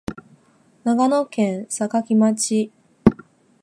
[0.83, 2.71] 長野県坂城町